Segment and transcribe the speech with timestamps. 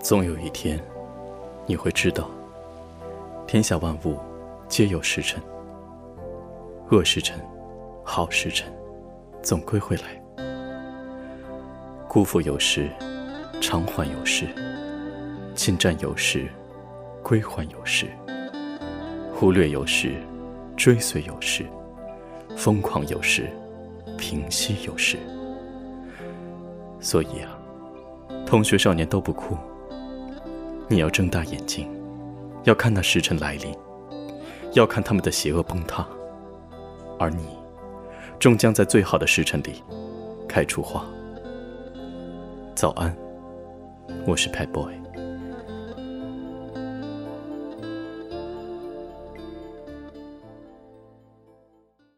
[0.00, 0.80] 总有一天，
[1.66, 2.30] 你会知道，
[3.46, 4.16] 天下万物
[4.68, 5.42] 皆有时辰，
[6.90, 7.36] 恶时辰、
[8.04, 8.72] 好时辰，
[9.42, 10.02] 总归会来。
[12.08, 12.88] 辜负有时，
[13.60, 14.46] 偿还有时；
[15.56, 16.48] 侵占有时，
[17.22, 18.06] 归还有时；
[19.34, 20.14] 忽略有时，
[20.76, 21.64] 追随有时；
[22.56, 23.50] 疯狂有时，
[24.16, 25.18] 平息有时。
[27.00, 27.58] 所以啊，
[28.46, 29.56] 同学少年都不哭。
[30.90, 31.86] 你要睁大眼睛，
[32.64, 33.76] 要看那时辰来临，
[34.72, 36.06] 要看他们的邪恶崩塌，
[37.18, 37.44] 而你，
[38.38, 39.82] 终将在最好的时辰里
[40.48, 41.04] 开出花。
[42.74, 43.14] 早安，
[44.26, 44.94] 我是 Pet Boy。